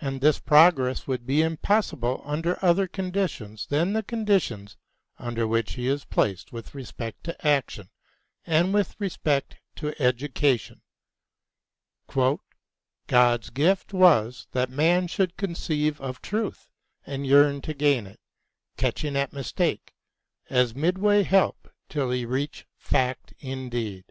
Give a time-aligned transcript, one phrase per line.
[0.00, 4.78] And this progress would be impossible under other conditions than the conditions
[5.18, 7.90] under which he is placed with respect to action
[8.46, 10.80] and with respect to education:
[13.06, 16.70] God's gift was that man should conceive of truth
[17.04, 18.20] And yearn to gain it,
[18.78, 19.92] catching at mistake.
[20.48, 24.06] As midway help till he reach fact indeed.